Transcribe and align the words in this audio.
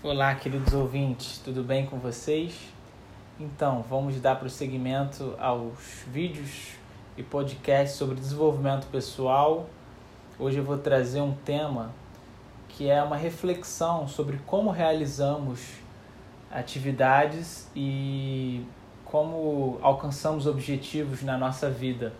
Olá, 0.00 0.32
queridos 0.36 0.72
ouvintes, 0.74 1.38
tudo 1.44 1.64
bem 1.64 1.84
com 1.84 1.98
vocês? 1.98 2.54
Então, 3.40 3.82
vamos 3.82 4.20
dar 4.20 4.36
prosseguimento 4.36 5.34
aos 5.40 6.04
vídeos 6.06 6.68
e 7.16 7.22
podcasts 7.24 7.98
sobre 7.98 8.14
desenvolvimento 8.14 8.86
pessoal. 8.92 9.68
Hoje 10.38 10.58
eu 10.58 10.62
vou 10.62 10.78
trazer 10.78 11.20
um 11.20 11.34
tema 11.34 11.90
que 12.68 12.88
é 12.88 13.02
uma 13.02 13.16
reflexão 13.16 14.06
sobre 14.06 14.38
como 14.46 14.70
realizamos 14.70 15.58
atividades 16.48 17.68
e 17.74 18.64
como 19.04 19.80
alcançamos 19.82 20.46
objetivos 20.46 21.24
na 21.24 21.36
nossa 21.36 21.68
vida. 21.68 22.12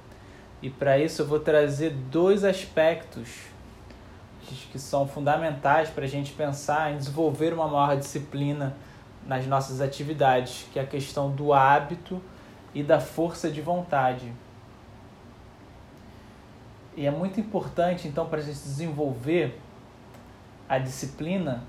E 0.61 0.69
para 0.69 0.99
isso 0.99 1.23
eu 1.23 1.27
vou 1.29 1.39
trazer 1.39 1.91
dois 1.91 2.43
aspectos 2.43 3.29
que 4.55 4.79
são 4.79 5.07
fundamentais 5.07 5.91
para 5.91 6.05
a 6.05 6.09
gente 6.09 6.33
pensar 6.33 6.93
em 6.93 6.99
desenvolver 6.99 7.53
uma 7.53 7.67
maior 7.67 7.97
disciplina 7.97 8.77
nas 9.27 9.47
nossas 9.47 9.81
atividades, 9.81 10.67
que 10.73 10.79
é 10.79 10.83
a 10.83 10.87
questão 10.87 11.31
do 11.31 11.53
hábito 11.53 12.21
e 12.75 12.83
da 12.83 13.01
força 13.01 13.51
de 13.51 13.61
vontade. 13.61 14.33
E 16.97 17.07
é 17.07 17.11
muito 17.11 17.39
importante, 17.39 18.09
então, 18.09 18.27
para 18.27 18.39
a 18.39 18.43
gente 18.43 18.59
desenvolver 18.59 19.61
a 20.69 20.79
disciplina, 20.79 21.63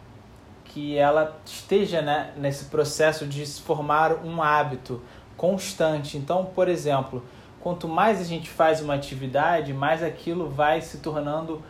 que 0.65 0.97
ela 0.97 1.37
esteja 1.45 2.01
né, 2.01 2.31
nesse 2.37 2.65
processo 2.65 3.25
de 3.25 3.45
se 3.45 3.61
formar 3.61 4.23
um 4.25 4.41
hábito 4.41 5.01
constante. 5.35 6.17
Então, 6.17 6.45
por 6.45 6.67
exemplo, 6.67 7.23
quanto 7.59 7.87
mais 7.87 8.21
a 8.21 8.23
gente 8.23 8.49
faz 8.49 8.81
uma 8.81 8.93
atividade, 8.93 9.73
mais 9.73 10.03
aquilo 10.03 10.49
vai 10.49 10.81
se 10.81 10.99
tornando 10.99 11.61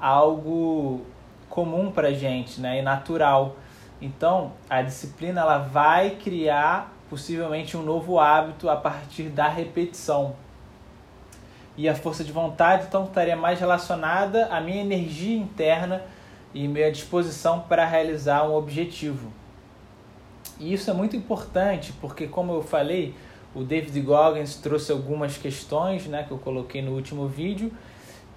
algo 0.00 1.02
comum 1.48 1.90
para 1.90 2.12
gente, 2.12 2.60
né, 2.60 2.78
e 2.78 2.82
natural. 2.82 3.56
Então, 4.00 4.52
a 4.70 4.82
disciplina 4.82 5.40
ela 5.40 5.58
vai 5.58 6.10
criar 6.10 6.92
possivelmente 7.10 7.76
um 7.76 7.82
novo 7.82 8.20
hábito 8.20 8.68
a 8.68 8.76
partir 8.76 9.24
da 9.24 9.48
repetição. 9.48 10.36
E 11.76 11.88
a 11.88 11.94
força 11.94 12.22
de 12.24 12.32
vontade 12.32 12.86
então 12.88 13.04
estaria 13.04 13.36
mais 13.36 13.58
relacionada 13.60 14.46
à 14.46 14.60
minha 14.60 14.80
energia 14.80 15.36
interna 15.36 16.02
e 16.52 16.66
minha 16.66 16.90
disposição 16.90 17.60
para 17.60 17.84
realizar 17.84 18.48
um 18.48 18.54
objetivo. 18.54 19.32
E 20.58 20.72
isso 20.72 20.90
é 20.90 20.92
muito 20.92 21.16
importante 21.16 21.92
porque, 22.00 22.26
como 22.26 22.52
eu 22.52 22.62
falei, 22.62 23.14
o 23.54 23.62
David 23.62 24.00
Goggins 24.00 24.56
trouxe 24.56 24.90
algumas 24.90 25.36
questões 25.36 26.06
né, 26.06 26.24
que 26.24 26.32
eu 26.32 26.38
coloquei 26.38 26.82
no 26.82 26.92
último 26.92 27.28
vídeo 27.28 27.72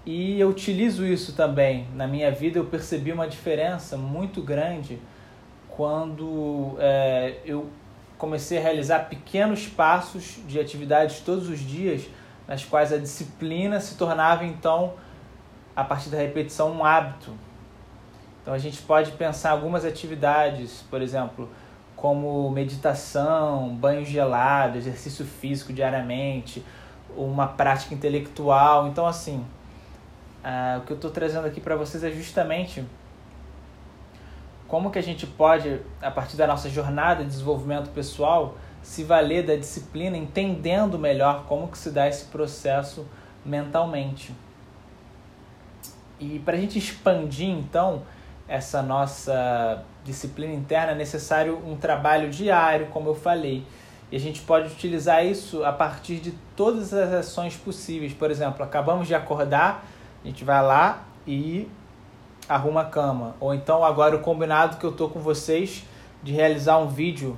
e 0.06 0.40
eu 0.40 0.50
utilizo 0.50 1.06
isso 1.06 1.34
também 1.34 1.88
na 1.96 2.08
minha 2.08 2.32
vida. 2.32 2.58
Eu 2.58 2.66
percebi 2.66 3.12
uma 3.12 3.28
diferença 3.28 3.98
muito 3.98 4.42
grande 4.42 5.00
quando 5.70 6.76
é, 6.80 7.38
eu 7.46 7.70
comecei 8.18 8.58
a 8.58 8.62
realizar 8.62 9.10
pequenos 9.10 9.68
passos 9.68 10.40
de 10.48 10.60
atividades 10.60 11.20
todos 11.22 11.50
os 11.50 11.60
dias, 11.60 12.04
nas 12.48 12.64
quais 12.64 12.92
a 12.92 12.98
disciplina 12.98 13.80
se 13.80 13.96
tornava 13.96 14.44
então, 14.46 14.94
a 15.76 15.84
partir 15.84 16.10
da 16.10 16.18
repetição, 16.18 16.72
um 16.72 16.84
hábito. 16.84 17.32
Então 18.42 18.54
a 18.54 18.58
gente 18.58 18.82
pode 18.82 19.12
pensar 19.12 19.52
algumas 19.52 19.86
atividades, 19.86 20.84
por 20.90 21.02
exemplo, 21.02 21.50
como 21.96 22.50
meditação, 22.50 23.70
banho 23.76 24.04
gelado, 24.04 24.78
exercício 24.78 25.24
físico 25.24 25.72
diariamente, 25.72 26.66
uma 27.16 27.48
prática 27.48 27.94
intelectual. 27.94 28.88
Então, 28.88 29.06
assim, 29.06 29.46
uh, 30.44 30.80
o 30.80 30.82
que 30.82 30.92
eu 30.92 30.96
estou 30.96 31.12
trazendo 31.12 31.48
aqui 31.48 31.60
para 31.62 31.76
vocês 31.76 32.04
é 32.04 32.12
justamente 32.12 32.84
como 34.68 34.90
que 34.90 34.98
a 34.98 35.04
gente 35.04 35.28
pode, 35.28 35.82
a 36.02 36.10
partir 36.10 36.38
da 36.38 36.48
nossa 36.48 36.70
jornada 36.70 37.24
de 37.24 37.30
desenvolvimento 37.30 37.90
pessoal, 37.90 38.56
se 38.82 39.04
valer 39.04 39.46
da 39.46 39.56
disciplina, 39.56 40.16
entendendo 40.18 40.98
melhor 40.98 41.46
como 41.46 41.68
que 41.68 41.78
se 41.78 41.92
dá 41.92 42.08
esse 42.08 42.26
processo 42.26 43.06
mentalmente. 43.46 44.34
E 46.20 46.40
para 46.40 46.56
a 46.56 46.60
gente 46.60 46.80
expandir, 46.80 47.50
então, 47.50 48.04
essa 48.48 48.82
nossa 48.82 49.84
disciplina 50.04 50.54
interna, 50.54 50.92
é 50.92 50.96
necessário 50.96 51.58
um 51.66 51.76
trabalho 51.76 52.30
diário, 52.30 52.88
como 52.88 53.10
eu 53.10 53.16
falei. 53.16 53.66
E 54.12 54.16
a 54.16 54.20
gente 54.20 54.42
pode 54.42 54.68
utilizar 54.72 55.26
isso 55.26 55.64
a 55.64 55.72
partir 55.72 56.18
de 56.18 56.32
todas 56.56 56.94
as 56.94 57.14
ações 57.14 57.56
possíveis. 57.56 58.14
Por 58.14 58.30
exemplo, 58.30 58.64
acabamos 58.64 59.08
de 59.08 59.16
acordar, 59.16 59.86
a 60.24 60.28
gente 60.28 60.44
vai 60.44 60.62
lá 60.62 61.04
e 61.26 61.68
arruma 62.48 62.82
a 62.82 62.86
cama. 62.86 63.36
Ou 63.40 63.54
então 63.54 63.84
agora 63.84 64.16
o 64.16 64.20
combinado 64.20 64.78
que 64.78 64.84
eu 64.84 64.92
tô 64.92 65.10
com 65.10 65.20
vocês 65.20 65.84
de 66.22 66.32
realizar 66.32 66.78
um 66.78 66.88
vídeo 66.88 67.38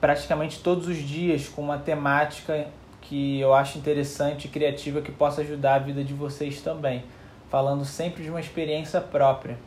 praticamente 0.00 0.60
todos 0.60 0.86
os 0.86 0.98
dias 0.98 1.48
com 1.48 1.62
uma 1.62 1.78
temática 1.78 2.66
que 3.00 3.40
eu 3.40 3.54
acho 3.54 3.78
interessante 3.78 4.46
e 4.46 4.48
criativa 4.48 5.00
que 5.00 5.12
possa 5.12 5.42
ajudar 5.42 5.74
a 5.74 5.78
vida 5.78 6.02
de 6.02 6.12
vocês 6.12 6.60
também, 6.60 7.04
falando 7.50 7.84
sempre 7.84 8.22
de 8.22 8.30
uma 8.30 8.40
experiência 8.40 9.00
própria. 9.00 9.58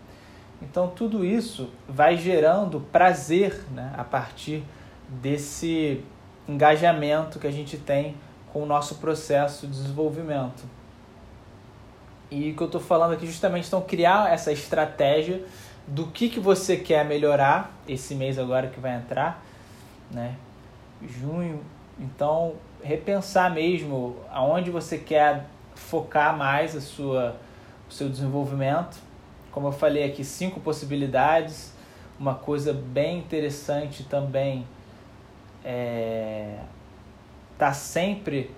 Então 0.62 0.88
tudo 0.88 1.24
isso 1.24 1.70
vai 1.88 2.18
gerando 2.18 2.80
prazer 2.92 3.64
né, 3.72 3.94
a 3.96 4.04
partir 4.04 4.64
desse 5.08 6.04
engajamento 6.48 7.40
que 7.40 7.48
a 7.48 7.52
gente 7.52 7.78
tem 7.78 8.16
com 8.52 8.64
o 8.64 8.66
nosso 8.66 8.96
processo 8.96 9.68
de 9.68 9.74
desenvolvimento. 9.74 10.64
E 12.30 12.52
o 12.52 12.56
que 12.56 12.62
eu 12.62 12.68
estou 12.68 12.82
falando 12.82 13.14
aqui 13.14 13.26
justamente 13.26 13.68
então 13.68 13.82
criar 13.82 14.32
essa 14.32 14.52
estratégia 14.52 15.44
do 15.88 16.08
que, 16.08 16.30
que 16.30 16.40
você 16.40 16.76
quer 16.76 17.06
melhorar 17.06 17.72
esse 17.88 18.14
mês 18.14 18.38
agora 18.38 18.68
que 18.68 18.80
vai 18.80 18.96
entrar, 18.96 19.44
né? 20.12 20.36
Junho. 21.02 21.62
Então 22.00 22.56
repensar 22.84 23.54
mesmo 23.54 24.18
aonde 24.30 24.70
você 24.70 24.98
quer 24.98 25.46
focar 25.76 26.38
mais 26.38 26.76
a 26.76 26.82
sua, 26.82 27.38
o 27.90 27.94
seu 27.94 28.10
desenvolvimento 28.10 29.08
como 29.58 29.70
eu 29.70 29.72
falei 29.72 30.04
aqui, 30.04 30.24
cinco 30.24 30.60
possibilidades. 30.60 31.74
Uma 32.20 32.36
coisa 32.36 32.72
bem 32.72 33.18
interessante 33.18 34.04
também 34.04 34.68
é 35.66 36.60
tá 37.58 37.74
sempre 37.74 38.52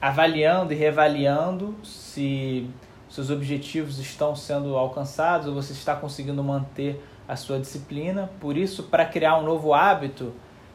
avaliando 0.00 0.72
e 0.72 0.76
reavaliando 0.76 1.74
se 1.82 2.68
seus 3.08 3.30
objetivos 3.30 3.98
estão 3.98 4.36
sendo 4.36 4.76
alcançados 4.76 5.48
ou 5.48 5.54
você 5.54 5.72
está 5.72 5.96
conseguindo 5.96 6.42
manter 6.44 7.02
a 7.26 7.36
sua 7.36 7.58
disciplina. 7.58 8.30
Por 8.38 8.56
isso, 8.56 8.84
para 8.84 9.04
criar 9.04 9.38
um 9.38 9.42
novo 9.42 9.72
hábito, 9.72 10.32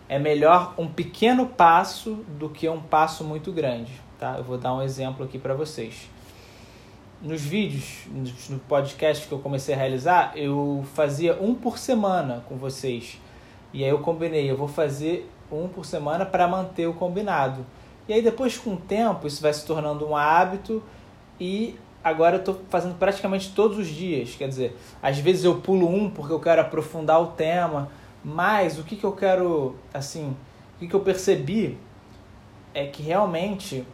é 0.10 0.18
melhor 0.18 0.74
um 0.78 0.88
pequeno 0.88 1.46
passo 1.46 2.24
do 2.40 2.50
que 2.50 2.68
um 2.68 2.82
passo 2.82 3.24
muito 3.24 3.52
grande. 3.52 3.92
Tá? 4.20 4.36
Eu 4.38 4.44
vou 4.44 4.58
dar 4.58 4.74
um 4.74 4.82
exemplo 4.82 5.24
aqui 5.24 5.38
para 5.38 5.54
vocês 5.54 6.10
nos 7.24 7.42
vídeos, 7.42 8.06
no 8.50 8.60
podcast 8.60 9.26
que 9.26 9.34
eu 9.34 9.40
comecei 9.40 9.74
a 9.74 9.78
realizar, 9.78 10.34
eu 10.36 10.84
fazia 10.94 11.42
um 11.42 11.56
por 11.56 11.78
semana 11.78 12.44
com 12.50 12.58
vocês. 12.58 13.18
E 13.72 13.82
aí 13.82 13.90
eu 13.90 14.00
combinei, 14.00 14.52
eu 14.52 14.58
vou 14.58 14.68
fazer 14.68 15.32
um 15.50 15.70
por 15.70 15.86
semana 15.86 16.26
para 16.26 16.46
manter 16.50 16.86
o 16.86 16.94
combinado. 16.94 17.66
E 18.08 18.14
aí 18.14 18.22
depois 18.22 18.58
com 18.58 18.74
o 18.74 18.78
tempo 18.78 19.28
isso 19.28 19.42
vai 19.42 19.54
se 19.54 19.66
tornando 19.66 20.08
um 20.08 20.16
hábito 20.16 20.84
e 21.40 21.78
agora 22.04 22.36
eu 22.36 22.40
estou 22.40 22.62
fazendo 22.70 22.96
praticamente 22.98 23.54
todos 23.54 23.78
os 23.78 23.88
dias. 23.88 24.36
Quer 24.36 24.50
dizer, 24.50 24.78
às 25.02 25.18
vezes 25.20 25.44
eu 25.44 25.62
pulo 25.62 25.88
um 25.88 26.10
porque 26.10 26.34
eu 26.34 26.40
quero 26.40 26.62
aprofundar 26.62 27.22
o 27.22 27.28
tema, 27.28 27.90
mas 28.24 28.78
o 28.78 28.84
que, 28.84 28.96
que 28.96 29.04
eu 29.04 29.14
quero, 29.14 29.76
assim, 29.94 30.36
o 30.76 30.80
que, 30.80 30.88
que 30.88 30.94
eu 30.94 31.00
percebi 31.00 31.78
é 32.74 32.88
que 32.88 33.02
realmente 33.02 33.86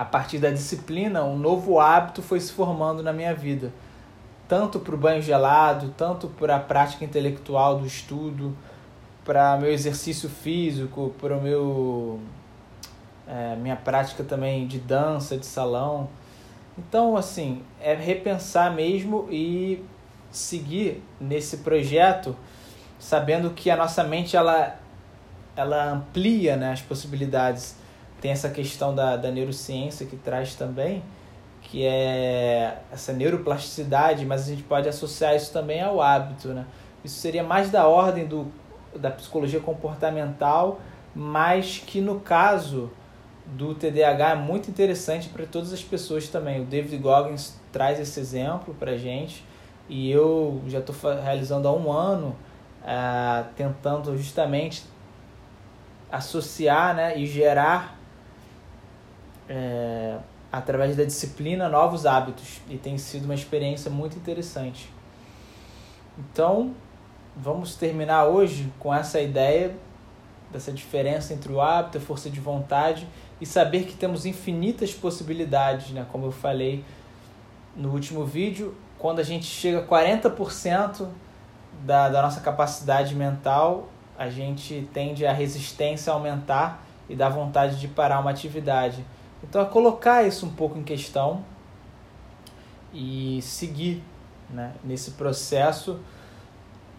a 0.00 0.04
partir 0.04 0.38
da 0.38 0.50
disciplina, 0.50 1.24
um 1.24 1.36
novo 1.36 1.78
hábito 1.78 2.22
foi 2.22 2.40
se 2.40 2.52
formando 2.52 3.02
na 3.02 3.12
minha 3.12 3.34
vida. 3.34 3.70
Tanto 4.48 4.80
para 4.80 4.94
o 4.94 4.98
banho 4.98 5.20
gelado, 5.20 5.92
tanto 5.94 6.26
para 6.26 6.56
a 6.56 6.58
prática 6.58 7.04
intelectual 7.04 7.78
do 7.78 7.86
estudo, 7.86 8.56
para 9.24 9.58
meu 9.58 9.70
exercício 9.70 10.30
físico, 10.30 11.14
para 11.20 11.36
o 11.36 11.42
meu 11.42 12.18
é, 13.30 13.54
minha 13.54 13.76
prática 13.76 14.24
também 14.24 14.66
de 14.66 14.78
dança, 14.78 15.36
de 15.36 15.46
salão. 15.46 16.08
Então, 16.76 17.16
assim, 17.16 17.62
é 17.80 17.94
repensar 17.94 18.74
mesmo 18.74 19.28
e 19.30 19.84
seguir 20.30 21.02
nesse 21.20 21.58
projeto, 21.58 22.36
sabendo 22.98 23.50
que 23.50 23.70
a 23.70 23.76
nossa 23.76 24.02
mente 24.02 24.36
ela, 24.36 24.76
ela 25.54 25.92
amplia 25.92 26.56
né, 26.56 26.72
as 26.72 26.80
possibilidades 26.80 27.76
tem 28.20 28.32
essa 28.32 28.50
questão 28.50 28.94
da, 28.94 29.16
da 29.16 29.30
neurociência 29.30 30.06
que 30.06 30.16
traz 30.16 30.54
também, 30.54 31.02
que 31.62 31.84
é 31.86 32.78
essa 32.92 33.12
neuroplasticidade, 33.12 34.26
mas 34.26 34.42
a 34.42 34.50
gente 34.50 34.62
pode 34.62 34.88
associar 34.88 35.34
isso 35.34 35.52
também 35.52 35.80
ao 35.80 36.02
hábito, 36.02 36.48
né? 36.48 36.66
Isso 37.02 37.18
seria 37.18 37.42
mais 37.42 37.70
da 37.70 37.86
ordem 37.86 38.26
do, 38.26 38.52
da 38.94 39.10
psicologia 39.10 39.58
comportamental, 39.58 40.80
mas 41.14 41.82
que 41.84 42.00
no 42.00 42.20
caso 42.20 42.90
do 43.56 43.74
TDAH 43.74 44.30
é 44.30 44.34
muito 44.34 44.70
interessante 44.70 45.28
para 45.28 45.44
todas 45.46 45.72
as 45.72 45.82
pessoas 45.82 46.28
também. 46.28 46.60
O 46.60 46.64
David 46.64 46.96
Goggins 46.98 47.58
traz 47.72 47.98
esse 47.98 48.20
exemplo 48.20 48.74
para 48.74 48.96
gente 48.96 49.44
e 49.88 50.10
eu 50.10 50.62
já 50.68 50.78
estou 50.78 50.94
realizando 51.22 51.66
há 51.66 51.72
um 51.72 51.90
ano, 51.90 52.36
é, 52.84 53.44
tentando 53.56 54.16
justamente 54.16 54.84
associar 56.10 56.94
né, 56.94 57.18
e 57.18 57.26
gerar 57.26 57.98
é, 59.48 60.18
através 60.52 60.96
da 60.96 61.04
disciplina 61.04 61.68
novos 61.68 62.06
hábitos 62.06 62.60
e 62.68 62.76
tem 62.76 62.98
sido 62.98 63.24
uma 63.24 63.34
experiência 63.34 63.90
muito 63.90 64.16
interessante. 64.16 64.88
Então, 66.18 66.74
vamos 67.36 67.74
terminar 67.74 68.26
hoje 68.26 68.72
com 68.78 68.94
essa 68.94 69.20
ideia 69.20 69.74
dessa 70.52 70.72
diferença 70.72 71.32
entre 71.32 71.52
o 71.52 71.60
hábito, 71.60 71.98
a 71.98 72.00
força 72.00 72.28
de 72.28 72.40
vontade 72.40 73.06
e 73.40 73.46
saber 73.46 73.84
que 73.84 73.94
temos 73.94 74.26
infinitas 74.26 74.92
possibilidades, 74.92 75.90
né? 75.90 76.06
Como 76.10 76.26
eu 76.26 76.32
falei 76.32 76.84
no 77.74 77.90
último 77.90 78.24
vídeo, 78.24 78.74
quando 78.98 79.20
a 79.20 79.22
gente 79.22 79.46
chega 79.46 79.80
a 79.80 79.86
40% 79.86 81.08
da, 81.84 82.08
da 82.08 82.22
nossa 82.22 82.40
capacidade 82.40 83.14
mental, 83.14 83.88
a 84.18 84.28
gente 84.28 84.86
tende 84.92 85.24
a 85.24 85.32
resistência 85.32 86.12
a 86.12 86.14
aumentar 86.14 86.84
e 87.08 87.16
dá 87.16 87.28
vontade 87.28 87.80
de 87.80 87.88
parar 87.88 88.20
uma 88.20 88.30
atividade. 88.30 89.04
Então, 89.42 89.62
é 89.62 89.64
colocar 89.64 90.22
isso 90.22 90.44
um 90.44 90.50
pouco 90.50 90.78
em 90.78 90.82
questão 90.82 91.42
e 92.92 93.40
seguir 93.40 94.02
né, 94.50 94.72
nesse 94.84 95.12
processo, 95.12 96.00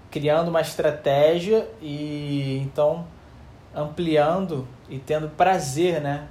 criando 0.09 0.47
uma 0.47 0.61
estratégia 0.61 1.69
e 1.81 2.57
então 2.63 3.05
ampliando 3.73 4.67
e 4.89 4.99
tendo 4.99 5.29
prazer 5.29 6.01
né, 6.01 6.27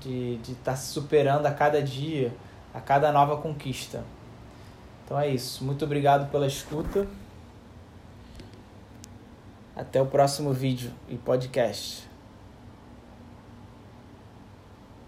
de 0.00 0.34
estar 0.34 0.52
de 0.52 0.54
tá 0.56 0.76
se 0.76 0.92
superando 0.92 1.46
a 1.46 1.50
cada 1.52 1.82
dia, 1.82 2.34
a 2.74 2.80
cada 2.80 3.12
nova 3.12 3.36
conquista. 3.36 4.04
Então 5.04 5.18
é 5.18 5.28
isso. 5.28 5.64
Muito 5.64 5.84
obrigado 5.84 6.30
pela 6.30 6.46
escuta. 6.46 7.06
Até 9.74 10.00
o 10.00 10.06
próximo 10.06 10.52
vídeo 10.52 10.92
e 11.08 11.16
podcast. 11.16 12.08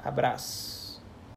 Abraço. 0.02 0.81